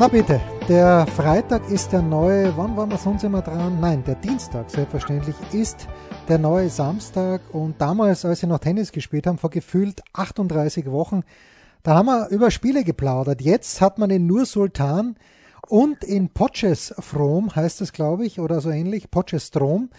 [0.00, 3.80] Na bitte, der Freitag ist der neue, wann waren wir sonst immer dran?
[3.82, 5.88] Nein, der Dienstag selbstverständlich ist
[6.26, 11.22] der neue Samstag und damals, als sie noch Tennis gespielt haben, vor gefühlt 38 Wochen,
[11.82, 13.42] da haben wir über Spiele geplaudert.
[13.42, 15.16] Jetzt hat man in Nur Sultan
[15.68, 19.90] und in Potchefstroom, heißt es glaube ich, oder so ähnlich, Potchefstroom,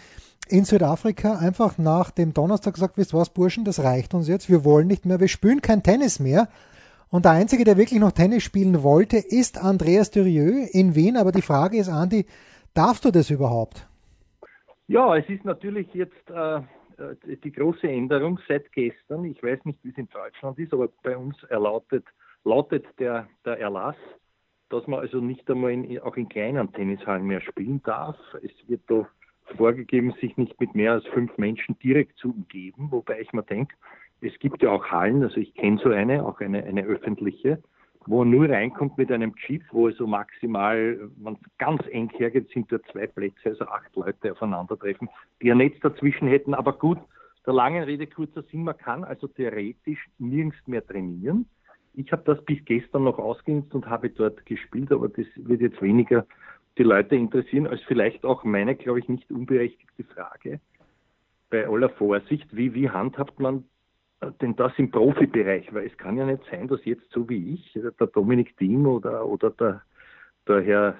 [0.48, 4.64] in Südafrika einfach nach dem Donnerstag gesagt, wisst was, Burschen, das reicht uns jetzt, wir
[4.64, 6.48] wollen nicht mehr, wir spielen kein Tennis mehr.
[7.12, 11.18] Und der Einzige, der wirklich noch Tennis spielen wollte, ist Andreas Durieux in Wien.
[11.18, 12.24] Aber die Frage ist, Andi,
[12.72, 13.86] darfst du das überhaupt?
[14.88, 19.26] Ja, es ist natürlich jetzt äh, äh, die große Änderung seit gestern.
[19.26, 22.06] Ich weiß nicht, wie es in Deutschland ist, aber bei uns erlautet,
[22.44, 23.96] lautet der, der Erlass,
[24.70, 28.16] dass man also nicht einmal in, auch in kleinen Tennishallen mehr spielen darf.
[28.42, 29.06] Es wird da
[29.58, 33.74] vorgegeben, sich nicht mit mehr als fünf Menschen direkt zu umgeben, wobei ich mir denke,
[34.22, 37.60] es gibt ja auch Hallen, also ich kenne so eine, auch eine, eine öffentliche,
[38.06, 42.48] wo man nur reinkommt mit einem Chip, wo also maximal, wenn es ganz eng hergeht,
[42.50, 45.08] sind da zwei Plätze, also acht Leute aufeinandertreffen,
[45.40, 46.54] die ein Netz dazwischen hätten.
[46.54, 46.98] Aber gut,
[47.46, 51.46] der langen Rede kurzer Sinn, man kann also theoretisch nirgends mehr trainieren.
[51.94, 55.82] Ich habe das bis gestern noch ausgenutzt und habe dort gespielt, aber das wird jetzt
[55.82, 56.26] weniger
[56.78, 60.60] die Leute interessieren als vielleicht auch meine, glaube ich, nicht unberechtigte Frage.
[61.50, 63.64] Bei aller Vorsicht, wie, wie handhabt man
[64.40, 67.72] denn das im Profibereich, weil es kann ja nicht sein, dass jetzt so wie ich,
[67.74, 69.82] der Dominik Thiem oder, oder der,
[70.46, 70.96] der Herr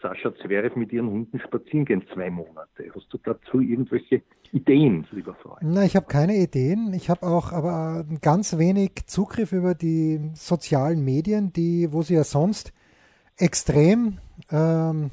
[0.00, 2.90] Sascha Zverev mit ihren Hunden spazieren gehen zwei Monate.
[2.94, 5.58] Hast du dazu irgendwelche Ideen, lieber Freund?
[5.62, 6.92] Na, ich habe keine Ideen.
[6.94, 12.24] Ich habe auch aber ganz wenig Zugriff über die sozialen Medien, die, wo sie ja
[12.24, 12.72] sonst
[13.36, 14.18] extrem
[14.50, 15.10] ähm,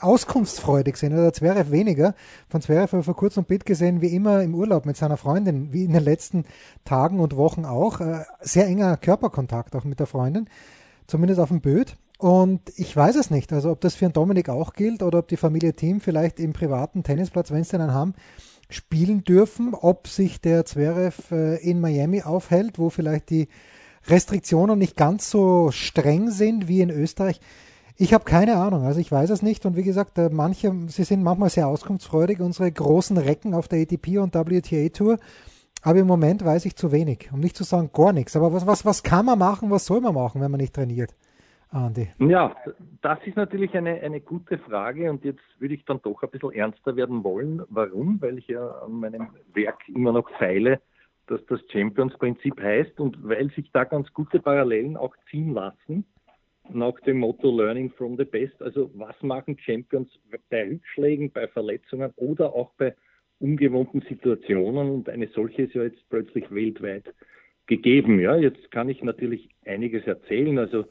[0.00, 1.12] auskunftsfreudig sind.
[1.12, 2.14] Oder Zverev weniger.
[2.48, 5.16] Von Zverev habe ich vor kurzem ein Bild gesehen, wie immer im Urlaub mit seiner
[5.16, 6.44] Freundin, wie in den letzten
[6.84, 8.00] Tagen und Wochen auch.
[8.00, 10.48] Äh, sehr enger Körperkontakt auch mit der Freundin,
[11.06, 11.96] zumindest auf dem Bild.
[12.18, 15.28] Und ich weiß es nicht, also ob das für einen Dominik auch gilt oder ob
[15.28, 18.14] die Familie Team vielleicht im privaten Tennisplatz, wenn sie einen haben,
[18.70, 23.48] spielen dürfen, ob sich der Zverev äh, in Miami aufhält, wo vielleicht die
[24.08, 27.40] Restriktionen nicht ganz so streng sind wie in Österreich.
[27.98, 29.64] Ich habe keine Ahnung, also ich weiß es nicht.
[29.64, 33.80] Und wie gesagt, äh, manche, sie sind manchmal sehr auskunftsfreudig, unsere großen Recken auf der
[33.80, 35.18] ATP und WTA Tour.
[35.82, 38.36] Aber im Moment weiß ich zu wenig, um nicht zu sagen gar nichts.
[38.36, 41.14] Aber was, was, was kann man machen, was soll man machen, wenn man nicht trainiert?
[41.70, 42.08] Andi.
[42.18, 42.54] Ja,
[43.00, 46.52] das ist natürlich eine, eine gute Frage und jetzt würde ich dann doch ein bisschen
[46.52, 47.62] ernster werden wollen.
[47.70, 48.20] Warum?
[48.20, 50.80] Weil ich ja an meinem Werk immer noch feile,
[51.28, 56.04] dass das Champions-Prinzip heißt und weil sich da ganz gute Parallelen auch ziehen lassen
[56.74, 58.60] nach dem Motto Learning from the Best.
[58.62, 60.08] Also was machen Champions
[60.50, 62.94] bei Rückschlägen, bei Verletzungen oder auch bei
[63.38, 64.90] ungewohnten Situationen?
[64.90, 67.12] Und eine solche ist ja jetzt plötzlich weltweit
[67.66, 68.20] gegeben.
[68.20, 70.58] Ja, jetzt kann ich natürlich einiges erzählen.
[70.58, 70.84] Also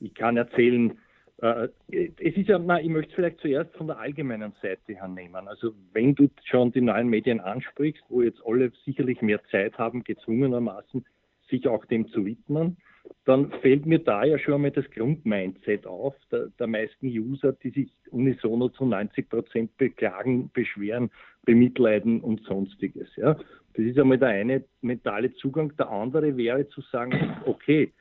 [0.00, 0.98] ich kann erzählen,
[1.42, 5.48] äh, es ist ja, na, ich möchte vielleicht zuerst von der allgemeinen Seite her nehmen.
[5.48, 10.04] Also wenn du schon die neuen Medien ansprichst, wo jetzt alle sicherlich mehr Zeit haben,
[10.04, 11.04] gezwungenermaßen
[11.48, 12.76] sich auch dem zu widmen,
[13.24, 17.70] dann fällt mir da ja schon einmal das Grundmindset auf, der, der meisten User, die
[17.70, 21.10] sich unisono zu 90 Prozent beklagen, beschweren,
[21.44, 23.08] bemitleiden und sonstiges.
[23.16, 23.34] Ja.
[23.74, 25.72] Das ist einmal der eine mentale Zugang.
[25.76, 27.92] Der andere wäre zu sagen, okay,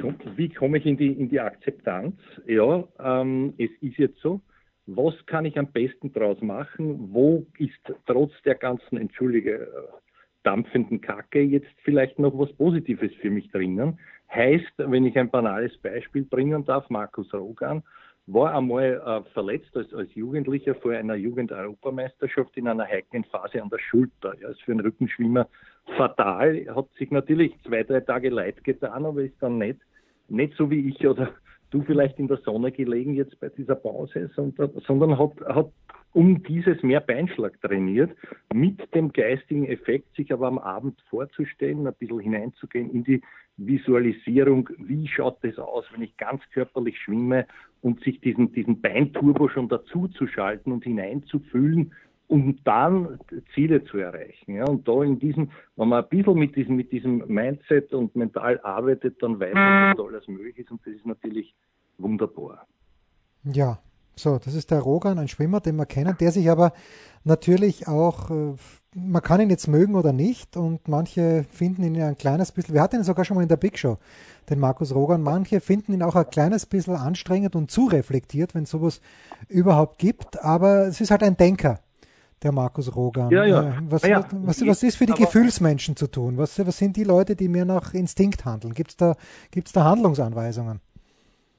[0.00, 2.16] komm, wie komme ich in die, in die Akzeptanz?
[2.46, 4.40] Ja, ähm, es ist jetzt so.
[4.86, 7.12] Was kann ich am besten draus machen?
[7.12, 9.66] Wo ist trotz der ganzen, entschuldige,
[10.42, 13.98] dampfenden Kacke jetzt vielleicht noch was Positives für mich drinnen?
[14.34, 17.84] Heißt, wenn ich ein banales Beispiel bringen darf, Markus Rogan
[18.26, 23.68] war einmal äh, verletzt als, als Jugendlicher vor einer Jugend-Europameisterschaft in einer heiklen Phase an
[23.68, 24.34] der Schulter.
[24.40, 25.46] Er ist für einen Rückenschwimmer
[25.96, 26.56] fatal.
[26.56, 29.78] Er hat sich natürlich zwei, drei Tage leid getan, aber ist dann nicht,
[30.28, 31.30] nicht so wie ich oder
[31.74, 35.70] du vielleicht in der Sonne gelegen jetzt bei dieser Pause, sondern, sondern hat, hat
[36.12, 38.16] um dieses mehr Beinschlag trainiert,
[38.52, 43.20] mit dem geistigen Effekt, sich aber am Abend vorzustellen, ein bisschen hineinzugehen in die
[43.56, 47.46] Visualisierung, wie schaut das aus, wenn ich ganz körperlich schwimme
[47.82, 51.92] und sich diesen, diesen Beinturbo schon dazu zu schalten und hineinzufühlen,
[52.28, 53.18] um dann
[53.54, 54.54] Ziele zu erreichen.
[54.54, 58.16] Ja, und da in diesem, wenn man ein bisschen mit diesem, mit diesem Mindset und
[58.16, 61.54] mental arbeitet, dann weiß man, was da alles möglich ist und das ist natürlich
[61.98, 62.66] wunderbar.
[63.44, 63.78] Ja,
[64.16, 66.72] So, das ist der Rogan, ein Schwimmer, den wir kennen, der sich aber
[67.24, 68.54] natürlich auch, äh,
[68.94, 72.82] man kann ihn jetzt mögen oder nicht und manche finden ihn ein kleines bisschen, wir
[72.82, 73.98] hatten ihn sogar schon mal in der Big Show,
[74.48, 78.64] den Markus Rogan, manche finden ihn auch ein kleines bisschen anstrengend und zu reflektiert, wenn
[78.64, 79.00] es sowas
[79.48, 81.80] überhaupt gibt, aber es ist halt ein Denker,
[82.44, 83.30] der Markus Rogan.
[83.30, 83.62] Ja, ja.
[83.62, 86.38] Äh, was, ja, was, was, ist für die Gefühlsmenschen zu tun?
[86.38, 88.74] Was, was sind die Leute, die mehr nach Instinkt handeln?
[88.74, 89.16] Gibt es da,
[89.50, 90.80] gibt's da Handlungsanweisungen?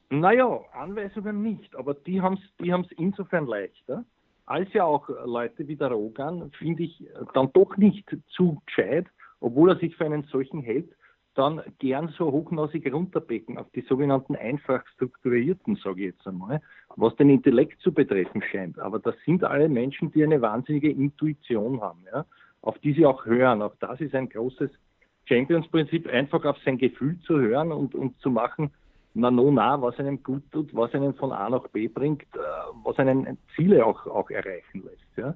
[0.10, 4.06] Naja, Anweisungen nicht, aber die haben es die haben's insofern leichter,
[4.46, 7.04] als ja auch Leute wie der Rogan, finde ich,
[7.34, 9.08] dann doch nicht zu gescheit,
[9.40, 10.90] obwohl er sich für einen solchen hält,
[11.36, 16.62] dann gern so hochnasig runterbecken auf die sogenannten einfach strukturierten, sage ich jetzt einmal,
[16.96, 18.80] was den Intellekt zu betreffen scheint.
[18.80, 22.26] Aber das sind alle Menschen, die eine wahnsinnige Intuition haben, ja,
[22.62, 23.62] auf die sie auch hören.
[23.62, 24.72] Auch das ist ein großes
[25.26, 28.72] Champions-Prinzip, einfach auf sein Gefühl zu hören und, und zu machen,
[29.14, 32.40] na no, na, was einem gut tut, was einen von A nach B bringt, äh,
[32.84, 35.18] was einen Ziele auch, auch erreichen lässt.
[35.18, 35.36] Ja.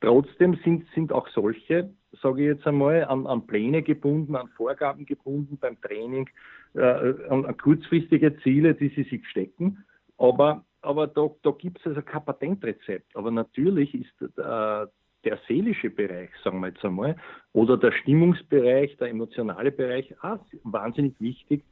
[0.00, 1.90] Trotzdem sind, sind auch solche,
[2.22, 6.28] sage ich jetzt einmal, an, an Pläne gebunden, an Vorgaben gebunden beim Training,
[6.74, 9.84] äh, an, an, kurzfristige Ziele, die sie sich stecken.
[10.18, 13.16] Aber, aber da, da gibt es also kein Patentrezept.
[13.16, 14.86] Aber natürlich ist äh,
[15.26, 17.16] der seelische Bereich, sagen wir jetzt einmal,
[17.52, 21.64] oder der Stimmungsbereich, der emotionale Bereich auch wahnsinnig wichtig,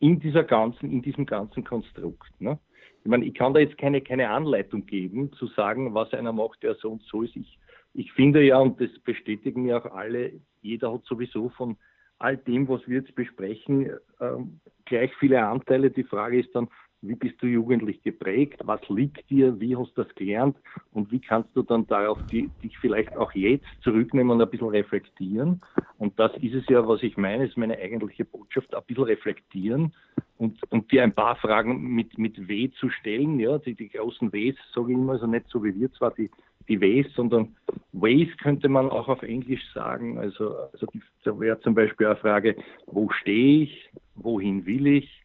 [0.00, 2.32] in dieser ganzen, in diesem ganzen Konstrukt.
[2.40, 2.58] Ne?
[3.04, 6.62] Ich meine, ich kann da jetzt keine, keine Anleitung geben, zu sagen, was einer macht,
[6.62, 7.36] der so und so ist.
[7.36, 7.58] Ich,
[7.94, 11.76] ich finde ja, und das bestätigen ja auch alle, jeder hat sowieso von
[12.18, 13.90] all dem, was wir jetzt besprechen,
[14.20, 14.36] äh,
[14.84, 15.90] gleich viele Anteile.
[15.90, 16.68] Die Frage ist dann,
[17.02, 20.56] wie bist du jugendlich geprägt, was liegt dir, wie hast du das gelernt
[20.92, 24.68] und wie kannst du dann darauf die, dich vielleicht auch jetzt zurücknehmen und ein bisschen
[24.68, 25.60] reflektieren.
[25.98, 29.92] Und das ist es ja, was ich meine, ist meine eigentliche Botschaft, ein bisschen reflektieren
[30.38, 34.32] und, und dir ein paar Fragen mit, mit W zu stellen, ja, die, die großen
[34.32, 36.30] Ws, sage ich immer, also nicht so wie wir zwar die,
[36.68, 37.56] die Ws, sondern
[37.92, 40.18] Ways könnte man auch auf Englisch sagen.
[40.18, 40.86] Also, also
[41.24, 42.56] da wäre zum Beispiel eine Frage,
[42.86, 45.22] wo stehe ich, wohin will ich,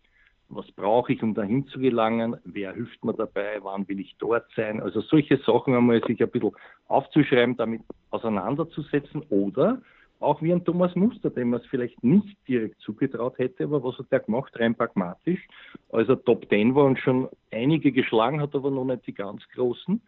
[0.49, 4.45] was brauche ich, um dahin zu gelangen, wer hilft mir dabei, wann will ich dort
[4.55, 4.81] sein.
[4.81, 6.51] Also solche Sachen einmal sich ein bisschen
[6.87, 7.81] aufzuschreiben, damit
[8.11, 9.81] auseinanderzusetzen oder
[10.19, 13.99] auch wie ein Thomas Muster, dem man es vielleicht nicht direkt zugetraut hätte, aber was
[13.99, 15.45] hat der gemacht, rein pragmatisch.
[15.91, 20.01] Also Top Ten war und schon einige geschlagen, hat aber noch nicht die ganz großen.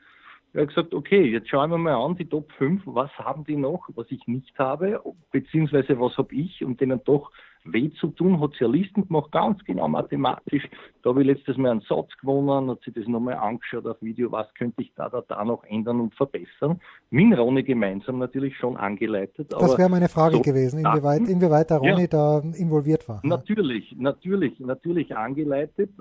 [0.54, 3.56] Er hat gesagt, okay, jetzt schauen wir mal an, die Top 5, was haben die
[3.56, 5.02] noch, was ich nicht habe,
[5.32, 7.32] beziehungsweise was habe ich, um denen doch
[7.66, 10.68] weh zu tun, hat Listen gemacht, ganz genau mathematisch.
[11.04, 14.32] Da habe ich letztes Mal einen Satz gewonnen, hat sich das nochmal angeschaut auf Video,
[14.32, 16.80] was könnte ich da, da, da noch ändern und verbessern.
[17.10, 19.52] Mit Ronny gemeinsam natürlich schon angeleitet.
[19.52, 23.22] Das wäre meine Frage so gewesen, inwieweit, inwieweit der Ronny ja, da involviert war.
[23.24, 25.92] Natürlich, natürlich, natürlich angeleitet.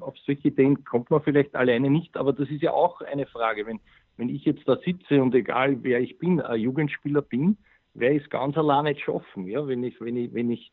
[0.00, 3.66] Auf solche Ideen kommt man vielleicht alleine nicht, aber das ist ja auch eine Frage.
[3.66, 3.80] Wenn,
[4.16, 7.56] wenn ich jetzt da sitze und egal wer ich bin, ein Jugendspieler bin,
[7.94, 9.46] ich es ganz alleine nicht schaffen.
[9.46, 10.72] Ja, wenn ich, wenn ich, wenn ich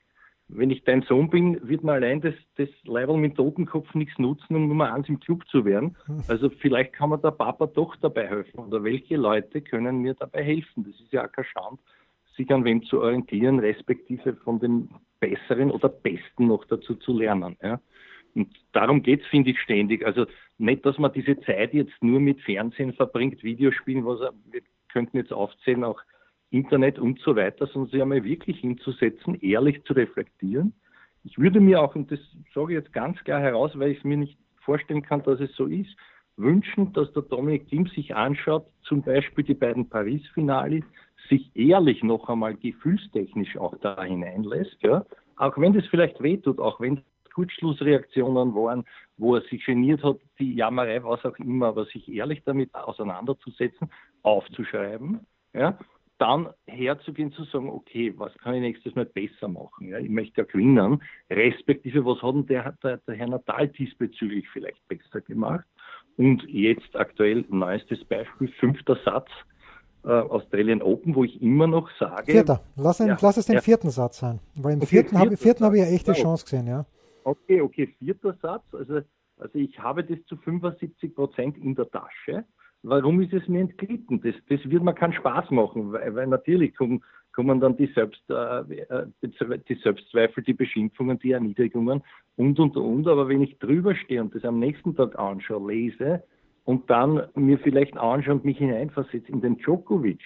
[0.53, 4.56] wenn ich dein Sohn bin, wird mir allein das, das Level mit Totenkopf nichts nutzen,
[4.56, 5.95] um Nummer eins im Club zu werden.
[6.27, 8.59] Also vielleicht kann mir der Papa doch dabei helfen.
[8.59, 10.83] Oder welche Leute können mir dabei helfen?
[10.83, 11.80] Das ist ja auch kein Schand,
[12.36, 14.89] sich an wem zu orientieren, respektive von den
[15.19, 17.57] Besseren oder Besten noch dazu zu lernen.
[17.62, 17.80] Ja?
[18.36, 20.06] Und darum geht's, finde ich, ständig.
[20.06, 20.25] Also
[20.57, 24.19] nicht, dass man diese Zeit jetzt nur mit Fernsehen verbringt, Videospielen, was
[24.51, 26.01] wir könnten jetzt aufzählen, auch
[26.51, 30.73] Internet und so weiter, sondern sich einmal wirklich hinzusetzen, ehrlich zu reflektieren.
[31.23, 32.19] Ich würde mir auch, und das
[32.54, 35.54] sage ich jetzt ganz klar heraus, weil ich es mir nicht vorstellen kann, dass es
[35.56, 35.95] so ist,
[36.37, 40.81] wünschen, dass der Dominik Thiem sich anschaut, zum Beispiel die beiden Paris-Finale,
[41.30, 46.80] sich ehrlich noch einmal gefühlstechnisch auch da hineinlässt, ja, auch wenn das vielleicht wehtut, auch
[46.80, 47.02] wenn
[47.33, 48.83] Kurzschlussreaktionen waren,
[49.18, 53.90] wo er sich geniert hat, die Jammerei, was auch immer, aber sich ehrlich damit auseinanderzusetzen,
[54.23, 55.21] aufzuschreiben,
[55.54, 55.78] ja,
[56.21, 59.87] dann herzugehen zu sagen, okay, was kann ich nächstes Mal besser machen?
[59.87, 61.01] Ja, ich möchte ja gewinnen,
[61.31, 65.66] respektive was hat denn der, der, der Herr Natal diesbezüglich vielleicht besser gemacht?
[66.18, 69.30] Und jetzt aktuell neuestes Beispiel, fünfter Satz,
[70.04, 72.31] äh, Australian Open, wo ich immer noch sage.
[72.31, 73.61] Vierter, lass, ihn, ja, lass es den ja.
[73.61, 76.13] vierten Satz sein, weil im okay, vierten, habe, vierten habe ich ja echte.
[76.13, 76.85] Chance gesehen, ja.
[77.23, 79.01] Okay, okay, vierter Satz, also,
[79.37, 82.45] also ich habe das zu 75 Prozent in der Tasche
[82.83, 84.21] warum ist es mir entglitten?
[84.21, 88.21] Das, das wird mir keinen Spaß machen, weil, weil natürlich kommen, kommen dann die, Selbst,
[88.30, 88.64] äh,
[89.21, 92.02] die Selbstzweifel, die Beschimpfungen, die Erniedrigungen
[92.35, 93.07] und, und, und.
[93.07, 96.23] Aber wenn ich drüber stehe und das am nächsten Tag anschaue, lese
[96.66, 100.21] und dann mir vielleicht anschaue und mich hineinversetze in den Djokovic,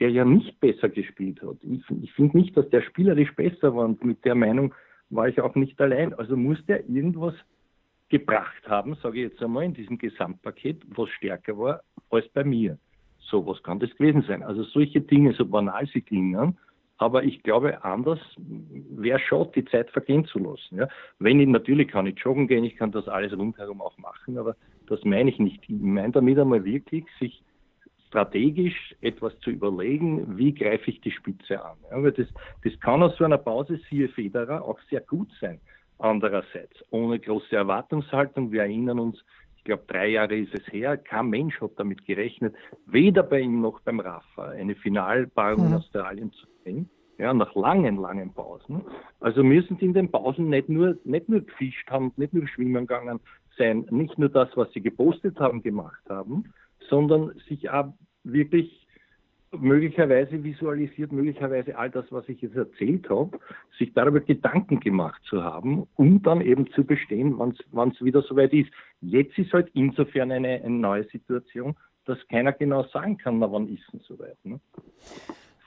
[0.00, 1.56] der ja nicht besser gespielt hat.
[1.62, 4.74] Ich, ich finde nicht, dass der spielerisch besser war und mit der Meinung
[5.10, 6.14] war ich auch nicht allein.
[6.14, 7.34] Also muss der irgendwas
[8.08, 12.78] gebracht haben, sage ich jetzt einmal, in diesem Gesamtpaket, was stärker war als bei mir.
[13.18, 14.42] So, was kann das gewesen sein?
[14.42, 16.56] Also solche Dinge, so banal sie klingen,
[16.96, 20.78] aber ich glaube, anders wäre schon, die Zeit vergehen zu lassen.
[20.78, 20.88] Ja?
[21.18, 24.56] Wenn ich natürlich kann ich joggen gehen, ich kann das alles rundherum auch machen, aber
[24.88, 25.62] das meine ich nicht.
[25.68, 27.42] Ich meine damit einmal wirklich, sich
[28.08, 31.76] strategisch etwas zu überlegen, wie greife ich die Spitze an.
[31.90, 32.26] Ja, weil das,
[32.64, 35.60] das kann aus so einer Pause, siehe Federer, auch sehr gut sein.
[35.98, 39.18] Andererseits, ohne große Erwartungshaltung, wir erinnern uns,
[39.56, 42.54] ich glaube, drei Jahre ist es her, kein Mensch hat damit gerechnet,
[42.86, 45.66] weder bei ihm noch beim Rafa eine Finalpaarung mhm.
[45.66, 46.88] in Australien zu sehen.
[47.18, 48.82] Ja, nach langen, langen Pausen.
[49.18, 52.86] Also müssen sie in den Pausen nicht nur, nicht nur gefischt haben, nicht nur schwimmen
[52.86, 53.18] gegangen
[53.58, 56.52] sein, nicht nur das, was sie gepostet haben, gemacht haben,
[56.88, 58.87] sondern sich auch wirklich
[59.52, 63.38] möglicherweise visualisiert, möglicherweise all das, was ich jetzt erzählt habe,
[63.78, 68.52] sich darüber Gedanken gemacht zu haben, um dann eben zu bestehen, wann es wieder soweit
[68.52, 68.70] ist.
[69.00, 73.68] Jetzt ist halt insofern eine, eine neue Situation, dass keiner genau sagen kann, na wann
[73.68, 74.36] ist es soweit.
[74.44, 74.60] Ne?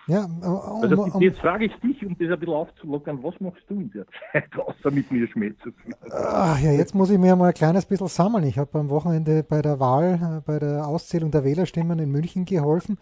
[0.08, 3.76] Ja, um, also jetzt frage ich dich, um das ein bisschen aufzulockern, was machst du
[3.76, 5.96] in der Zeit, außer mit mir Schmäh zu führen?
[6.12, 8.44] Ach ja, jetzt muss ich mir mal ein kleines bisschen sammeln.
[8.46, 12.46] Ich habe am Wochenende bei der Wahl, äh, bei der Auszählung der Wählerstimmen in München
[12.46, 12.98] geholfen.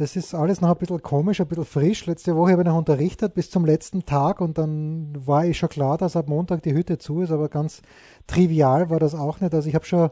[0.00, 2.06] Es ist alles noch ein bisschen komisch, ein bisschen frisch.
[2.06, 5.68] Letzte Woche habe ich noch unterrichtet bis zum letzten Tag und dann war ich schon
[5.68, 7.82] klar, dass ab Montag die Hütte zu ist, aber ganz
[8.26, 9.54] trivial war das auch nicht.
[9.54, 10.10] Also ich habe schon,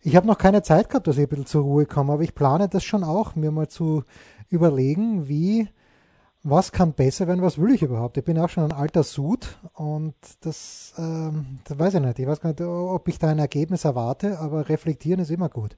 [0.00, 2.34] ich habe noch keine Zeit gehabt, dass ich ein bisschen zur Ruhe komme, aber ich
[2.34, 4.04] plane das schon auch, mir mal zu
[4.50, 5.68] überlegen, wie,
[6.42, 8.16] was kann besser werden, was will ich überhaupt?
[8.16, 12.18] Ich bin auch schon ein alter Sud und das, ähm, das weiß ich nicht.
[12.18, 15.76] Ich weiß gar nicht, ob ich da ein Ergebnis erwarte, aber reflektieren ist immer gut.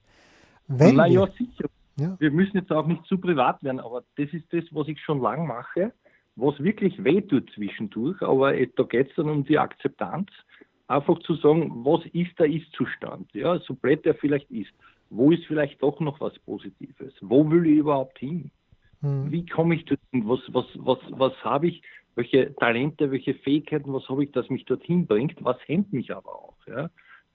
[0.67, 1.69] Wenn Na ja, sicher.
[1.99, 2.15] Ja.
[2.19, 5.21] Wir müssen jetzt auch nicht zu privat werden, aber das ist das, was ich schon
[5.21, 5.93] lang mache,
[6.35, 10.29] was wirklich wehtut zwischendurch, aber da geht es dann um die Akzeptanz.
[10.87, 14.71] Einfach zu sagen, was ist der Ist-Zustand, ja, so blöd er vielleicht ist.
[15.09, 17.13] Wo ist vielleicht doch noch was Positives?
[17.21, 18.51] Wo will ich überhaupt hin?
[19.01, 19.31] Mhm.
[19.31, 20.27] Wie komme ich dorthin?
[20.27, 21.81] Was, was, was, was habe ich?
[22.15, 25.43] Welche Talente, welche Fähigkeiten, was habe ich, das mich dorthin bringt?
[25.43, 26.55] Was hemmt mich aber auch?
[26.67, 26.89] Ja?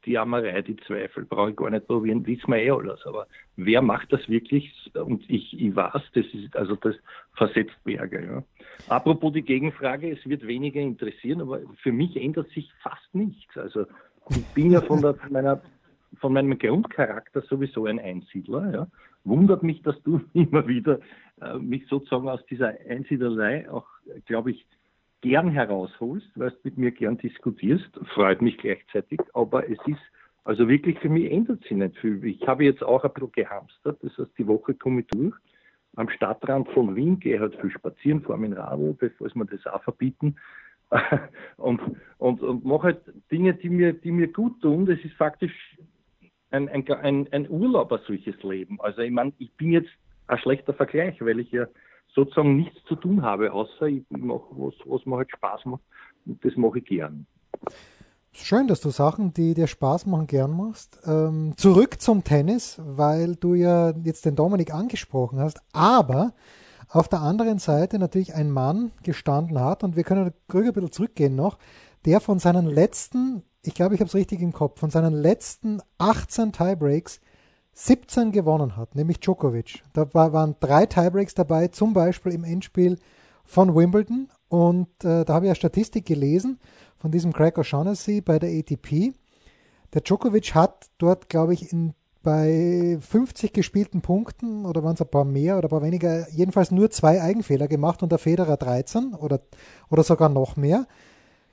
[0.04, 3.04] Die Jammerei, die Zweifel, brauche ich gar nicht probieren, wissen wir eh alles.
[3.06, 4.90] Aber wer macht das wirklich?
[4.94, 6.96] Und ich, ich weiß, das ist, also das
[7.34, 8.24] versetzt Berge.
[8.24, 8.94] Ja.
[8.94, 13.56] Apropos die Gegenfrage, es wird weniger interessieren, aber für mich ändert sich fast nichts.
[13.56, 13.86] Also
[14.30, 15.62] ich bin ja von, der, von meiner
[16.20, 18.72] von meinem Grundcharakter sowieso ein Einsiedler.
[18.72, 18.86] Ja.
[19.24, 21.00] Wundert mich, dass du immer wieder
[21.40, 23.86] äh, mich sozusagen aus dieser Einsiedlerei auch,
[24.26, 24.66] glaube ich,
[25.22, 27.88] gern herausholst, weil du mit mir gern diskutierst.
[28.14, 29.20] Freut mich gleichzeitig.
[29.32, 30.02] Aber es ist,
[30.44, 32.22] also wirklich für mich ändert sich nicht viel.
[32.24, 33.98] Ich habe jetzt auch ein bisschen gehamstert.
[34.02, 35.34] Das heißt, die Woche komme ich durch.
[35.96, 39.66] Am Stadtrand von Wien gehe halt viel spazieren, vor dem Radl, bevor es mir das
[39.66, 40.36] auch verbieten.
[41.56, 41.80] und,
[42.18, 43.00] und, und mache halt
[43.30, 44.86] Dinge, die mir, die mir gut tun.
[44.86, 45.76] Das ist faktisch
[46.50, 48.80] ein, ein, ein, ein Urlaub, ein solches Leben.
[48.80, 49.90] Also ich meine, ich bin jetzt
[50.26, 51.66] ein schlechter Vergleich, weil ich ja
[52.14, 55.82] sozusagen nichts zu tun habe, außer ich mache was, was mir halt Spaß macht
[56.26, 57.26] und das mache ich gern.
[58.32, 60.98] Schön, dass du Sachen, die dir Spaß machen, gern machst.
[61.04, 66.32] Ähm, zurück zum Tennis, weil du ja jetzt den Dominik angesprochen hast, aber
[66.88, 71.34] auf der anderen Seite natürlich ein Mann gestanden hat und wir können ein bisschen zurückgehen
[71.34, 71.58] noch,
[72.04, 75.80] der von seinen letzten ich glaube, ich habe es richtig im Kopf, von seinen letzten
[75.98, 77.20] 18 Tiebreaks
[77.74, 79.82] 17 gewonnen hat, nämlich Djokovic.
[79.92, 82.98] Da waren drei Tiebreaks dabei, zum Beispiel im Endspiel
[83.44, 84.28] von Wimbledon.
[84.48, 86.60] Und äh, da habe ich eine Statistik gelesen
[86.98, 89.14] von diesem Craig O'Shaughnessy bei der ATP.
[89.94, 95.08] Der Djokovic hat dort, glaube ich, in, bei 50 gespielten Punkten oder waren es ein
[95.08, 99.14] paar mehr oder ein paar weniger, jedenfalls nur zwei Eigenfehler gemacht und der Federer 13
[99.14, 99.40] oder,
[99.90, 100.86] oder sogar noch mehr.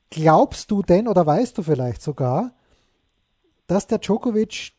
[0.09, 2.51] Glaubst du denn oder weißt du vielleicht sogar,
[3.67, 4.73] dass der Djokovic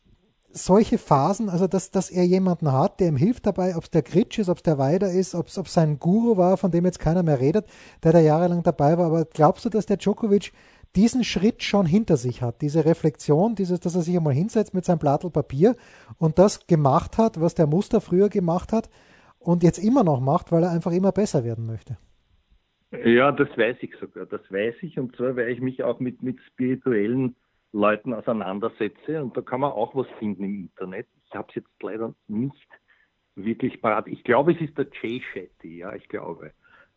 [0.53, 4.01] solche Phasen, also dass, dass er jemanden hat, der ihm hilft dabei, ob es der
[4.01, 6.99] Gritsch ist, ob es der Weider ist, ob es sein Guru war, von dem jetzt
[6.99, 7.65] keiner mehr redet,
[8.03, 9.07] der da jahrelang dabei war.
[9.07, 10.51] Aber glaubst du, dass der Djokovic
[10.95, 14.85] diesen Schritt schon hinter sich hat, diese Reflexion, dieses, dass er sich einmal hinsetzt mit
[14.85, 15.75] seinem Plattel Papier
[16.17, 18.89] und das gemacht hat, was der Muster früher gemacht hat
[19.39, 21.97] und jetzt immer noch macht, weil er einfach immer besser werden möchte?
[23.05, 24.25] Ja, das weiß ich sogar.
[24.25, 24.99] Das weiß ich.
[24.99, 27.35] Und zwar, weil ich mich auch mit, mit spirituellen
[27.73, 29.21] Leuten auseinandersetze.
[29.23, 31.07] Und da kann man auch was finden im Internet.
[31.25, 32.67] Ich habe es jetzt leider nicht
[33.35, 34.07] wirklich parat.
[34.07, 35.77] Ich glaube, es ist der Jay Shetty.
[35.77, 36.51] Ja, ich glaube.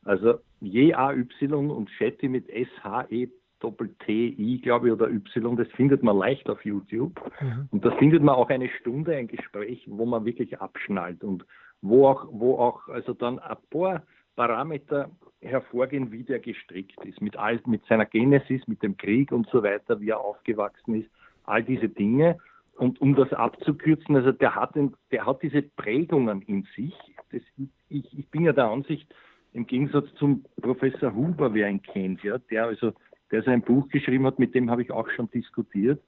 [0.04, 3.28] Also J-A-Y und Shetty mit S-H-E
[3.64, 7.19] Doppel-T-I, glaube ich, oder Y, das findet man leicht auf YouTube.
[7.40, 7.69] Mhm.
[7.71, 11.47] Und da findet man auch eine Stunde, ein Gespräch, wo man wirklich abschnallt und
[11.81, 14.02] wo auch, wo auch, also dann ein paar
[14.36, 15.10] Parameter
[15.40, 19.62] hervorgehen, wie der gestrickt ist, mit, all, mit seiner Genesis, mit dem Krieg und so
[19.62, 21.10] weiter, wie er aufgewachsen ist,
[21.44, 22.38] all diese Dinge.
[22.76, 24.74] Und um das abzukürzen, also der hat,
[25.10, 26.94] der hat diese Prägungen in sich.
[27.30, 27.42] Das,
[27.88, 29.14] ich, ich bin ja der Ansicht,
[29.52, 32.92] im Gegensatz zum Professor Huber, wer ihn kennt, ja, der also,
[33.30, 36.02] der sein Buch geschrieben hat, mit dem habe ich auch schon diskutiert.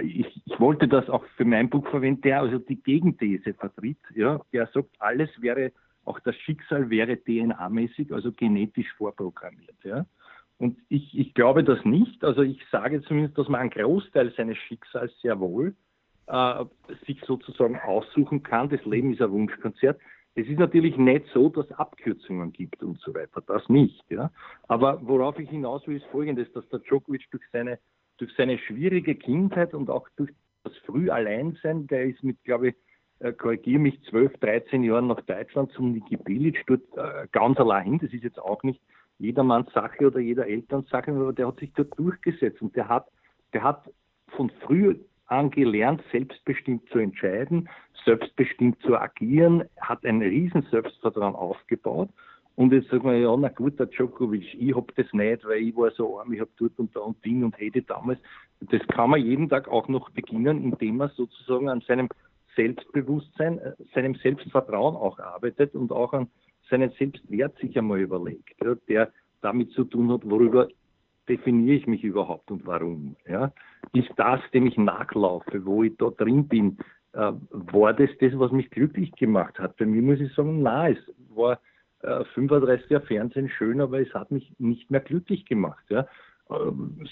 [0.00, 4.40] Ich, ich wollte das auch für mein Buch verwenden, der also die Gegenthese vertritt, ja,
[4.52, 5.72] der sagt, alles wäre,
[6.04, 10.06] auch das Schicksal wäre DNA-mäßig, also genetisch vorprogrammiert, ja.
[10.58, 12.22] Und ich, ich glaube das nicht.
[12.22, 15.74] Also ich sage zumindest, dass man einen Großteil seines Schicksals sehr wohl
[16.26, 16.64] äh,
[17.06, 18.68] sich sozusagen aussuchen kann.
[18.68, 19.98] Das Leben ist ein Wunschkonzert.
[20.34, 23.42] Es ist natürlich nicht so, dass es Abkürzungen gibt und so weiter.
[23.46, 24.04] Das nicht.
[24.10, 24.30] Ja.
[24.68, 27.78] Aber worauf ich hinaus will, ist Folgendes, dass der Djokovic durch seine,
[28.18, 30.30] durch seine schwierige Kindheit und auch durch
[30.62, 32.74] das früh Alleinsein, der ist mit, glaube ich,
[33.20, 37.84] äh, korrigiere mich, 12, 13 Jahren nach Deutschland zum Niki Bilic, dort äh, ganz allein
[37.84, 37.98] hin.
[38.02, 38.80] Das ist jetzt auch nicht
[39.18, 43.06] jedermanns Sache oder jeder Elterns Sache, aber der hat sich dort durchgesetzt und der hat,
[43.52, 43.90] der hat
[44.28, 44.96] von früh
[45.26, 47.68] angelernt, selbstbestimmt zu entscheiden,
[48.04, 52.08] selbstbestimmt zu agieren, hat ein riesen Selbstvertrauen aufgebaut.
[52.56, 55.76] Und jetzt sagt man, ja, na gut, der Djokovic, ich hab das nicht, weil ich
[55.76, 58.18] war so arm, ich hab dort und da und Ding und hätte damals.
[58.60, 62.08] Das kann man jeden Tag auch noch beginnen, indem man sozusagen an seinem
[62.56, 66.28] Selbstbewusstsein, äh, seinem Selbstvertrauen auch arbeitet und auch an
[66.68, 70.68] seinen Selbstwert sich einmal überlegt, ja, der damit zu tun hat, worüber
[71.28, 73.16] definiere ich mich überhaupt und warum?
[73.28, 73.52] Ja?
[73.92, 76.78] Ist das, dem ich nachlaufe, wo ich da drin bin,
[77.12, 79.76] äh, war das das, was mich glücklich gemacht hat?
[79.76, 81.60] Bei mir muss ich sagen, nein, es war
[82.02, 85.84] äh, 35 Jahre Fernsehen schön, aber es hat mich nicht mehr glücklich gemacht.
[85.88, 86.06] Ja?
[86.50, 86.54] Äh,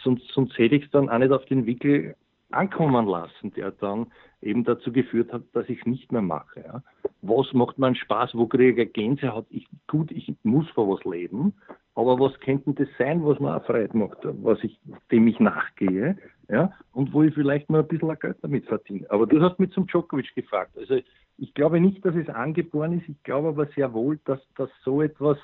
[0.02, 2.14] sonst, sonst hätte ich es dann auch nicht auf den Wickel
[2.50, 4.06] ankommen lassen, der dann
[4.40, 6.60] eben dazu geführt hat, dass ich es nicht mehr mache.
[6.60, 6.82] Ja.
[7.22, 8.34] Was macht man Spaß?
[8.34, 9.46] Wo kriege ich Gänsehaut?
[9.50, 11.54] Ich, gut, ich muss vor was leben,
[11.94, 14.78] aber was könnte das sein, was mir auch Freude macht, was ich,
[15.10, 16.16] dem ich nachgehe,
[16.48, 19.10] ja, und wo ich vielleicht mal ein bisschen Geld damit verdiene.
[19.10, 20.78] Aber du hast mich zum Djokovic gefragt.
[20.78, 21.00] Also
[21.36, 23.08] ich glaube nicht, dass es angeboren ist.
[23.08, 25.38] Ich glaube aber sehr wohl, dass, dass so etwas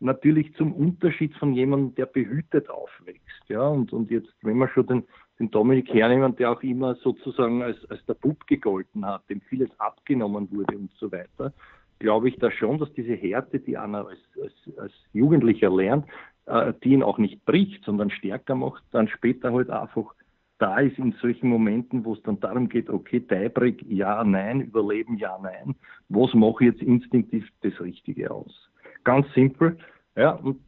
[0.00, 3.48] natürlich zum Unterschied von jemandem, der behütet aufwächst.
[3.48, 5.04] Ja, und, und jetzt, wenn man schon den
[5.38, 9.68] den Dominik hernehmen, der auch immer sozusagen als, als der Bub gegolten hat, dem vieles
[9.78, 11.52] abgenommen wurde und so weiter,
[11.98, 16.06] glaube ich da schon, dass diese Härte, die einer als, als, als Jugendlicher lernt,
[16.46, 20.14] äh, die ihn auch nicht bricht, sondern stärker macht, dann später halt einfach
[20.58, 25.18] da ist in solchen Momenten, wo es dann darum geht, okay, Tiebreak, ja, nein, Überleben,
[25.18, 25.74] ja, nein,
[26.08, 28.70] was mache ich jetzt instinktiv das Richtige aus?
[29.04, 29.76] Ganz simpel,
[30.16, 30.58] ja, und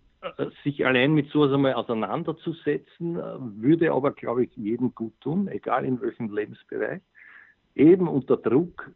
[0.65, 5.85] sich allein mit sowas einmal auseinanderzusetzen, äh, würde aber, glaube ich, jedem gut tun, egal
[5.85, 7.03] in welchem Lebensbereich.
[7.75, 8.91] Eben unter Druck,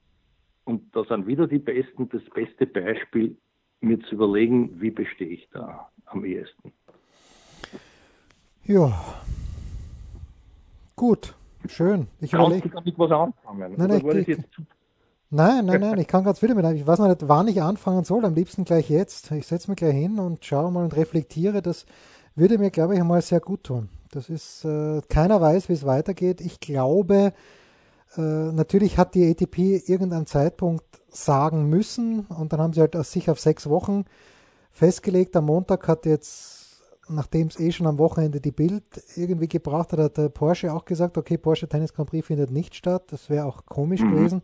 [0.65, 3.37] und da sind wieder die Besten, das beste Beispiel,
[3.81, 6.73] mir zu überlegen, wie bestehe ich da am ehesten.
[8.65, 8.93] Ja,
[10.95, 11.35] gut,
[11.67, 12.07] schön.
[12.21, 13.75] Ich Kannst du damit was anfangen?
[13.77, 14.39] Nein, nein, ich, ich,
[15.35, 16.67] Nein, nein, nein, ich kann ganz wieder mit.
[16.77, 18.27] Ich weiß noch nicht, wann ich anfangen soll.
[18.27, 19.31] Am liebsten gleich jetzt.
[19.31, 21.63] Ich setze mich gleich hin und schaue mal und reflektiere.
[21.63, 21.87] Das
[22.35, 23.89] würde mir, glaube ich, einmal sehr gut tun.
[24.11, 26.43] Das ist, äh, keiner weiß, wie es weitergeht.
[26.43, 27.33] Ich glaube,
[28.19, 33.31] äh, natürlich hat die ATP irgendeinen Zeitpunkt sagen müssen und dann haben sie halt sich
[33.31, 34.05] auf sechs Wochen
[34.71, 35.35] festgelegt.
[35.35, 38.85] Am Montag hat jetzt, nachdem es eh schon am Wochenende die Bild
[39.17, 42.75] irgendwie gebracht hat, hat der Porsche auch gesagt, okay, Porsche Tennis Grand Prix findet nicht
[42.75, 43.05] statt.
[43.07, 44.11] Das wäre auch komisch mhm.
[44.11, 44.43] gewesen.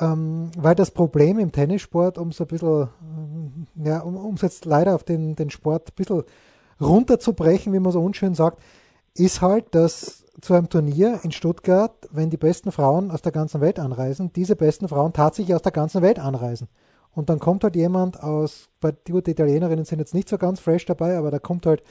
[0.00, 2.88] Ähm, weil das Problem im Tennissport, um so ein bisschen,
[3.84, 6.24] äh, ja, um es jetzt leider auf den, den Sport ein bisschen
[6.80, 8.60] runterzubrechen, wie man so unschön sagt,
[9.14, 13.60] ist halt, dass zu einem Turnier in Stuttgart, wenn die besten Frauen aus der ganzen
[13.60, 16.68] Welt anreisen, diese besten Frauen tatsächlich aus der ganzen Welt anreisen.
[17.12, 20.58] Und dann kommt halt jemand aus, bei gut, die Italienerinnen sind jetzt nicht so ganz
[20.58, 21.84] fresh dabei, aber da kommt halt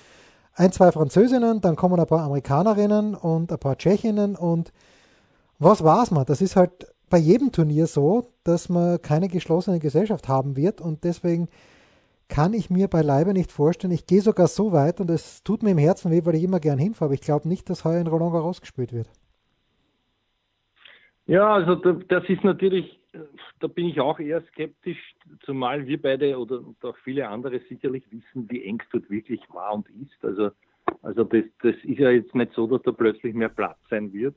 [0.53, 4.73] ein, zwei Französinnen, dann kommen ein paar Amerikanerinnen und ein paar Tschechinnen und
[5.59, 6.25] was war's mal?
[6.25, 11.03] Das ist halt bei jedem Turnier so, dass man keine geschlossene Gesellschaft haben wird und
[11.03, 11.47] deswegen
[12.27, 13.93] kann ich mir beileibe nicht vorstellen.
[13.93, 16.59] Ich gehe sogar so weit und es tut mir im Herzen weh, weil ich immer
[16.59, 19.07] gern hinfahre, aber ich glaube nicht, dass heuer in Roland Garros gespielt wird.
[21.27, 22.99] Ja, also das ist natürlich,
[23.59, 25.13] da bin ich auch eher skeptisch,
[25.45, 29.87] zumal wir beide oder auch viele andere sicherlich wissen, wie eng dort wirklich war und
[29.89, 30.25] ist.
[30.25, 30.49] Also,
[31.03, 34.33] also das, das ist ja jetzt nicht so, dass da plötzlich mehr Platz sein wird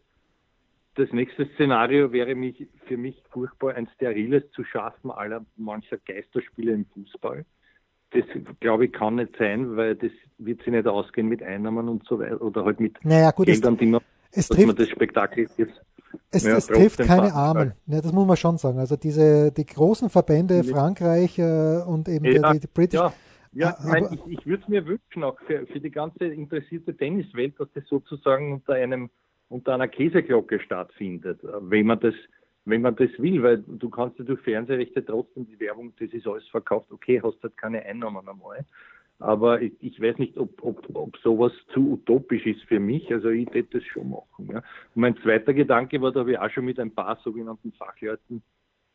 [0.97, 6.73] das nächste Szenario wäre mich, für mich furchtbar, ein steriles zu schaffen aller mancher Geisterspiele
[6.73, 7.45] im Fußball.
[8.11, 8.25] Das,
[8.61, 12.19] glaube ich, kann nicht sein, weil das wird sich nicht ausgehen mit Einnahmen und so
[12.19, 14.01] weiter oder halt mit naja, gut, Geldern, es, die man,
[14.33, 15.81] es trifft, man das Spektakel jetzt
[16.31, 18.79] es, ja, es trifft keine Armen, ja, das muss man schon sagen.
[18.79, 23.01] Also diese die großen Verbände Frankreich äh, und eben ja, die, die British.
[23.01, 23.13] Ja.
[23.53, 26.95] Ja, ah, nein, ich, ich würde es mir wünschen, auch für, für die ganze interessierte
[26.95, 29.09] Tenniswelt, dass das sozusagen unter einem
[29.49, 32.15] unter einer Käseglocke stattfindet, wenn man das
[32.67, 36.27] wenn man das will, weil du kannst ja durch Fernsehrechte trotzdem die Werbung, das ist
[36.27, 38.67] alles verkauft, okay, hast halt keine Einnahmen einmal.
[39.19, 43.11] Aber ich, ich weiß nicht, ob, ob, ob sowas zu utopisch ist für mich.
[43.13, 44.51] Also ich hätte das schon machen.
[44.53, 44.59] Ja.
[44.59, 44.65] Und
[44.97, 48.43] mein zweiter Gedanke war, da habe ich auch schon mit ein paar sogenannten Fachleuten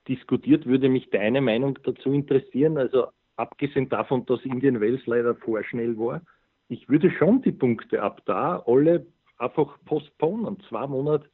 [0.07, 2.77] diskutiert, würde mich deine Meinung dazu interessieren.
[2.77, 6.21] Also abgesehen davon, dass Indian Wells leider vorschnell war,
[6.67, 9.05] ich würde schon die Punkte ab da alle
[9.41, 11.25] einfach postponen, zwei Monate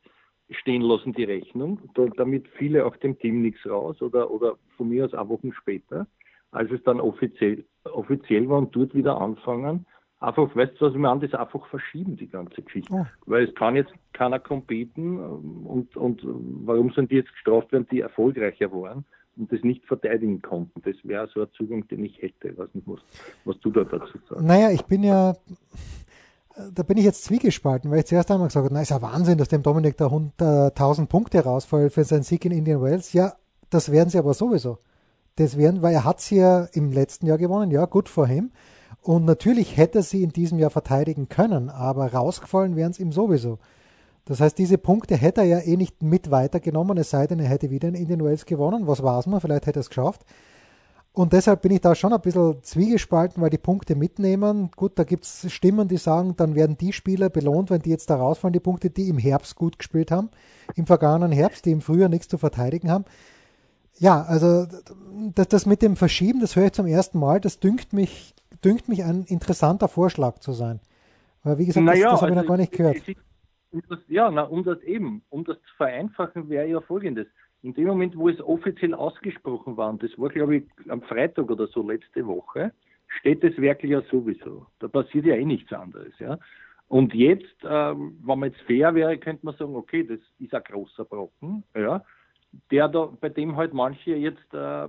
[0.49, 1.79] stehen lassen, die Rechnung,
[2.15, 6.07] damit viele auch dem Team nichts raus oder, oder von mir aus auch Wochen später,
[6.51, 9.85] als es dann offiziell, offiziell war und dort wieder anfangen.
[10.19, 12.91] Einfach, weißt du, was ich meine, das einfach verschieben, die ganze Geschichte.
[12.91, 13.05] Oh.
[13.25, 17.99] Weil es kann jetzt keiner competen und, und warum sind die jetzt gestraft werden, die
[17.99, 20.81] erfolgreicher waren und das nicht verteidigen konnten.
[20.81, 22.49] Das wäre so ein Zugang, den ich hätte.
[22.49, 22.99] Ich weiß nicht, was,
[23.45, 24.43] was du da dazu sagst.
[24.43, 25.35] Naja, ich bin ja
[26.73, 29.37] da bin ich jetzt zwiegespalten, weil ich zuerst einmal gesagt habe, na ist ja Wahnsinn,
[29.37, 33.13] dass dem Dominik da 1000 Punkte rausfällt für seinen Sieg in Indian Wells.
[33.13, 33.33] Ja,
[33.69, 34.79] das werden sie aber sowieso.
[35.35, 38.51] Das werden, weil er hat sie ja im letzten Jahr gewonnen, ja, gut vor ihm.
[39.01, 43.11] Und natürlich hätte er sie in diesem Jahr verteidigen können, aber rausgefallen wären es ihm
[43.11, 43.59] sowieso.
[44.25, 47.47] Das heißt, diese Punkte hätte er ja eh nicht mit weitergenommen, es sei denn, er
[47.47, 48.87] hätte wieder in Indian Wells gewonnen.
[48.87, 50.25] Was weiß man, vielleicht hätte er es geschafft.
[51.17, 54.69] Und deshalb bin ich da schon ein bisschen zwiegespalten, weil die Punkte mitnehmen.
[54.75, 58.11] Gut, da gibt es Stimmen, die sagen, dann werden die Spieler belohnt, wenn die jetzt
[58.11, 60.29] da rausfallen, die Punkte, die im Herbst gut gespielt haben,
[60.75, 63.05] im vergangenen Herbst, die im Frühjahr nichts zu verteidigen haben.
[63.97, 64.67] Ja, also
[65.33, 68.87] das, das mit dem Verschieben, das höre ich zum ersten Mal, das dünkt mich, dünkt
[68.87, 70.81] mich ein interessanter Vorschlag zu sein.
[71.41, 72.97] Weil wie gesagt, naja, das, das habe ich noch also gar nicht gehört.
[74.07, 77.25] Ja, na, um das eben, um das zu vereinfachen, wäre ja folgendes
[77.63, 81.49] in dem Moment, wo es offiziell ausgesprochen war, und das war, glaube ich, am Freitag
[81.49, 82.71] oder so letzte Woche,
[83.19, 84.67] steht es wirklich ja sowieso.
[84.79, 86.17] Da passiert ja eh nichts anderes.
[86.19, 86.37] Ja.
[86.87, 90.63] Und jetzt, ähm, wenn man jetzt fair wäre, könnte man sagen, okay, das ist ein
[90.63, 92.03] großer Brocken, ja,
[92.71, 94.87] der da, bei dem halt manche jetzt äh,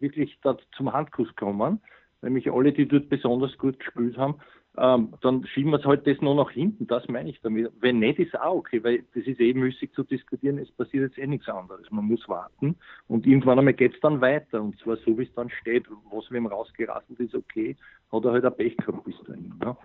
[0.00, 1.80] wirklich da zum Handkuss kommen,
[2.22, 4.36] nämlich alle, die dort besonders gut gespielt haben,
[4.80, 6.86] ähm, dann schieben wir es halt das nur nach hinten.
[6.86, 7.70] Das meine ich damit.
[7.80, 10.56] Wenn nicht, ist auch okay, weil das ist eh müßig zu diskutieren.
[10.56, 11.90] Es passiert jetzt eh nichts anderes.
[11.90, 14.62] Man muss warten und irgendwann einmal geht es dann weiter.
[14.62, 17.76] Und zwar so, wie es dann steht, was wem rausgerasselt ist, okay,
[18.10, 19.52] hat er halt ein Pech gehabt bis dahin.
[19.62, 19.76] Ja?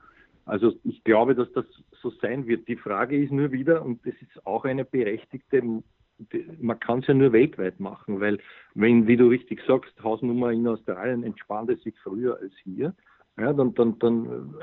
[0.45, 1.65] Also ich glaube, dass das
[2.01, 2.67] so sein wird.
[2.69, 5.61] Die Frage ist nur wieder, und das ist auch eine berechtigte,
[6.61, 8.39] man kann es ja nur weltweit machen, weil
[8.75, 12.95] wenn, wie du richtig sagst, Hausnummer in Australien entspannt es sich früher als hier,
[13.37, 14.55] ja, dann, dann, dann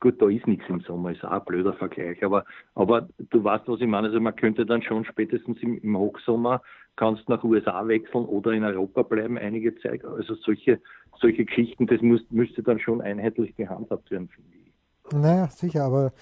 [0.00, 3.66] Gut, da ist nichts im Sommer, ist auch ein blöder Vergleich, aber, aber du weißt,
[3.68, 4.08] was ich meine.
[4.08, 6.60] Also man könnte dann schon spätestens im, im Hochsommer
[6.96, 10.04] kannst nach USA wechseln oder in Europa bleiben einige Zeit.
[10.04, 10.80] Also solche,
[11.18, 14.72] solche Geschichten, das muss, müsste dann schon einheitlich gehandhabt werden, finde ich.
[15.12, 16.12] Naja, sicher, aber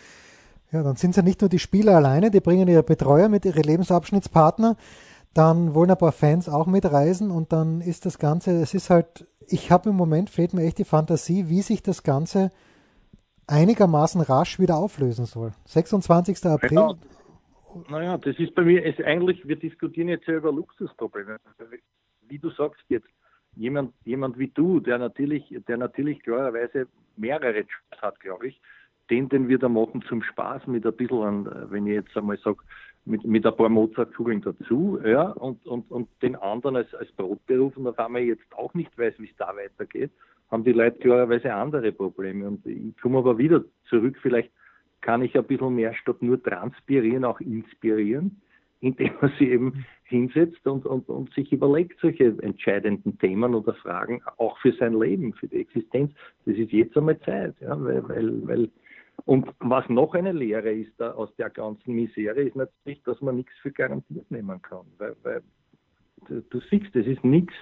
[0.71, 3.45] ja, dann sind es ja nicht nur die Spieler alleine, die bringen ihre Betreuer mit,
[3.45, 4.77] ihre Lebensabschnittspartner,
[5.35, 9.27] dann wollen ein paar Fans auch mitreisen und dann ist das Ganze, es ist halt,
[9.49, 12.51] ich habe im Moment, fehlt mir echt die Fantasie, wie sich das Ganze
[13.47, 15.53] einigermaßen rasch wieder auflösen soll.
[15.67, 16.45] 26.
[16.47, 16.73] April.
[16.73, 16.95] Ja,
[17.89, 21.39] naja, das ist bei mir, es eigentlich, wir diskutieren jetzt ja über Luxusprobleme.
[22.29, 23.09] Wie du sagst jetzt,
[23.55, 28.61] jemand, jemand wie du, der natürlich, der natürlich klarerweise mehrere Jobs hat, glaube ich,
[29.11, 32.39] den, den wir da machen zum Spaß mit ein bisschen, an, wenn ich jetzt einmal
[32.39, 32.59] sage,
[33.07, 37.77] mit, mit ein paar Mozartkugeln dazu, ja, und, und, und den anderen als, als Brotberuf
[37.77, 40.11] und auf einmal jetzt auch nicht weiß, wie es da weitergeht,
[40.51, 42.47] haben die Leute klarerweise andere Probleme.
[42.47, 44.51] Und ich komme aber wieder zurück, vielleicht
[45.01, 48.41] kann ich ein bisschen mehr statt nur transpirieren, auch inspirieren,
[48.81, 54.21] indem man sie eben hinsetzt und, und, und sich überlegt, solche entscheidenden Themen oder Fragen,
[54.37, 56.13] auch für sein Leben, für die Existenz.
[56.45, 58.71] Das ist jetzt einmal Zeit, ja, weil, weil, weil
[59.25, 63.37] und was noch eine Lehre ist da aus der ganzen Misere, ist natürlich, dass man
[63.37, 64.87] nichts für garantiert nehmen kann.
[64.99, 65.43] Weil, weil
[66.29, 67.55] du siehst, es ist nichts,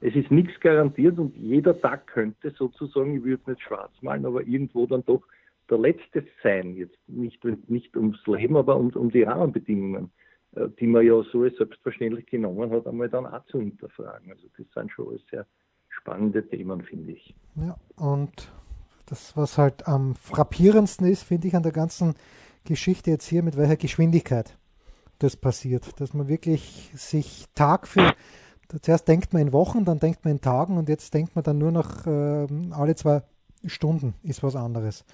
[0.00, 4.24] es ist nichts garantiert und jeder Tag könnte sozusagen, ich würde es nicht schwarz malen,
[4.24, 5.22] aber irgendwo dann doch
[5.68, 6.74] der letzte sein.
[6.74, 10.10] Jetzt nicht, nicht ums Leben, aber um, um die Rahmenbedingungen,
[10.54, 14.30] äh, die man ja so selbstverständlich genommen hat, einmal dann auch zu hinterfragen.
[14.30, 15.46] Also das sind schon sehr
[15.88, 17.34] spannende Themen, finde ich.
[17.56, 18.50] Ja, und
[19.10, 22.14] das, was halt am frappierendsten ist, finde ich an der ganzen
[22.64, 24.56] Geschichte jetzt hier, mit welcher Geschwindigkeit
[25.18, 26.00] das passiert.
[26.00, 28.14] Dass man wirklich sich Tag für,
[28.80, 31.58] zuerst denkt man in Wochen, dann denkt man in Tagen und jetzt denkt man dann
[31.58, 33.22] nur noch äh, alle zwei
[33.66, 35.04] Stunden ist was anderes.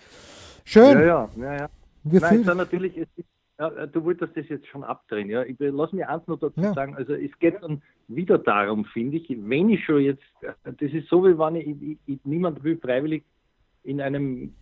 [0.65, 0.99] Schön.
[0.99, 1.57] Ja, ja, ja.
[1.57, 1.69] ja.
[2.05, 3.11] Wir Nein, dann natürlich, ist,
[3.59, 5.31] ja, du wolltest das jetzt schon abdrehen.
[5.31, 5.43] Ja.
[5.43, 6.75] Ich, lass mir eins noch dazu ja.
[6.75, 6.95] sagen.
[6.95, 10.23] Also es geht dann wieder darum, finde ich, wenn ich schon jetzt,
[10.63, 13.25] das ist so, wie wenn ich, ich, ich niemand will freiwillig
[13.87, 14.55] in einem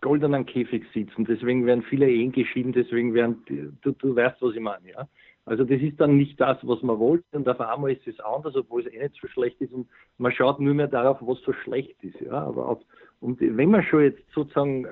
[0.00, 3.42] goldenen Käfig sitzen, deswegen werden viele Ehen geschieden, deswegen werden,
[3.82, 5.08] du, du weißt, was ich meine, ja.
[5.44, 8.54] Also das ist dann nicht das, was man wollte und auf einmal ist es anders,
[8.54, 11.54] obwohl es eh nicht so schlecht ist und man schaut nur mehr darauf, was so
[11.54, 12.32] schlecht ist, ja.
[12.32, 12.80] Aber auf,
[13.20, 14.86] und wenn man schon jetzt sozusagen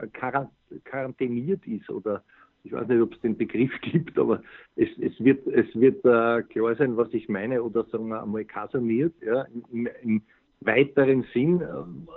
[0.85, 2.23] quarantäniert ist oder
[2.67, 4.43] ich weiß nicht, ob es den Begriff gibt, aber
[4.77, 8.45] es, es wird, es wird äh, klar sein, was ich meine, oder sagen wir einmal
[8.45, 10.23] kasaniert, ja, im, im
[10.61, 11.67] weiteren Sinn, äh,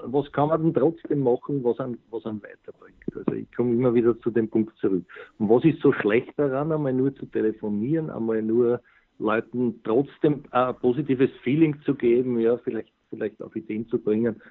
[0.06, 3.04] was kann man denn trotzdem machen, was einen, was einen weiterbringt?
[3.16, 5.04] Also ich komme immer wieder zu dem Punkt zurück.
[5.38, 8.82] Und was ist so schlecht daran, einmal nur zu telefonieren, einmal nur
[9.20, 14.42] Leuten trotzdem ein positives Feeling zu geben, ja, vielleicht, vielleicht auf Ideen zu bringen.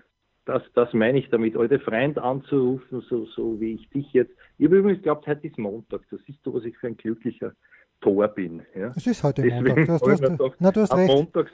[0.45, 4.33] Das, das meine ich damit, alte Freund anzurufen, so, so wie ich dich jetzt.
[4.59, 6.03] Ich habe übrigens geglaubt, heute ist Montag.
[6.11, 7.53] Das siehst du, was ich für ein glücklicher
[8.01, 8.63] Tor bin.
[8.75, 8.93] Ja.
[8.97, 9.87] Es ist heute Deswegen Montag.
[9.87, 11.09] Du hast, du hast, na, du hast recht.
[11.09, 11.51] Montag,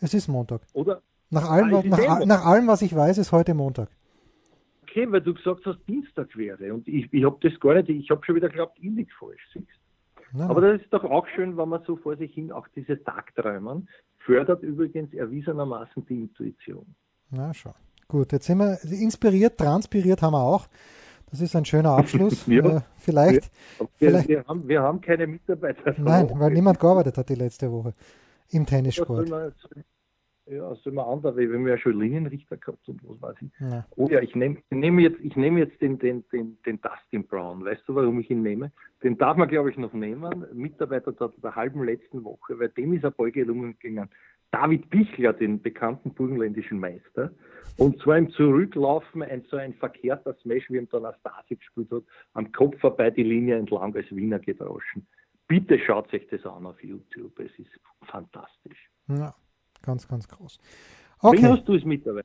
[0.00, 0.60] es ist Montag.
[0.74, 1.00] Oder?
[1.34, 3.88] Nach allem, was, nach, nach allem, was ich weiß, ist heute Montag.
[4.82, 6.72] Okay, weil du gesagt hast, Dienstag wäre.
[6.72, 9.42] Und ich, ich habe das gar nicht, ich habe schon wieder geglaubt, ich liege falsch.
[9.52, 9.66] Siehst.
[10.32, 13.02] Nein, Aber das ist doch auch schön, wenn man so vor sich hin auch diese
[13.02, 16.86] Tagträumen fördert übrigens erwiesenermaßen die Intuition.
[17.30, 17.74] Na schon.
[18.08, 20.66] Gut, jetzt sind wir inspiriert, transpiriert haben wir auch.
[21.30, 22.44] Das ist ein schöner Abschluss.
[22.46, 25.94] ja, äh, vielleicht, wir, vielleicht wir, haben, wir haben keine Mitarbeiter.
[25.98, 27.92] Nein, weil niemand gearbeitet hat die letzte Woche
[28.50, 29.28] im Tennissport.
[29.28, 29.50] Ja,
[30.46, 33.50] ja, soll man andere, weil wir haben ja schon Linienrichter gehabt und was weiß ich.
[33.60, 33.86] Ja.
[33.96, 37.64] Oh ja, ich nehme nehm jetzt, ich nehme jetzt den, den, den, den Dustin Brown.
[37.64, 38.70] Weißt du, warum ich ihn nehme?
[39.02, 40.46] Den darf man, glaube ich, noch nehmen.
[40.52, 44.10] Mitarbeiter der halben letzten Woche, weil dem ist ein Ball gelungen gegangen.
[44.50, 47.32] David Bichler, den bekannten burgenländischen Meister.
[47.76, 52.04] Und zwar im Zurücklaufen ein so ein verkehrter Smash, wie ihm dann Astasi gespielt hat,
[52.34, 55.06] am Kopf vorbei die Linie entlang als Wiener gedroschen.
[55.48, 57.38] Bitte schaut euch das an auf YouTube.
[57.40, 58.90] Es ist fantastisch.
[59.08, 59.34] Ja,
[59.84, 60.58] ganz, ganz groß.
[61.20, 61.42] Okay.
[61.42, 62.22] Wen hast du es mit dabei?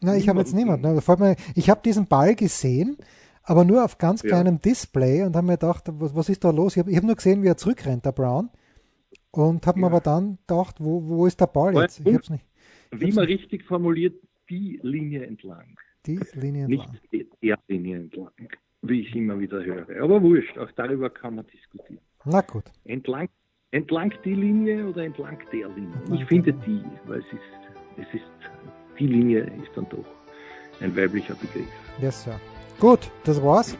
[0.00, 0.94] Na, ich habe jetzt niemanden.
[0.94, 1.36] Ne?
[1.54, 2.96] Ich habe diesen Ball gesehen,
[3.42, 4.60] aber nur auf ganz kleinem ja.
[4.60, 6.76] Display und habe mir gedacht, was, was, ist da los?
[6.76, 8.50] Ich habe hab nur gesehen, wie er zurückrennt, der Brown.
[9.30, 9.86] Und habe ja.
[9.86, 12.00] mir aber dann gedacht, wo, wo ist der Ball jetzt?
[12.04, 12.44] Ich hab's nicht.
[12.92, 14.14] Ich wie man richtig formuliert,
[14.48, 15.76] die Linie entlang.
[16.06, 16.98] Die Linie entlang.
[17.10, 18.32] Nicht der Linie entlang,
[18.82, 20.02] wie ich immer wieder höre.
[20.02, 22.00] Aber wurscht, auch darüber kann man diskutieren.
[22.24, 22.64] Na gut.
[22.84, 23.28] Entlang,
[23.70, 25.94] entlang die Linie oder entlang der Linie?
[26.12, 28.30] Ich finde die, weil es ist, es ist,
[28.98, 30.04] die Linie ist dann doch
[30.80, 31.66] ein weiblicher Begriff.
[32.00, 32.38] Yes, Sir.
[32.80, 33.76] Gut, das war's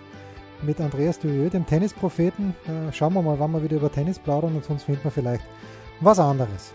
[0.63, 2.55] mit Andreas Durieux, dem Tennispropheten.
[2.67, 5.45] Äh, schauen wir mal, wann wir wieder über Tennis plaudern und sonst finden wir vielleicht
[6.01, 6.75] was anderes.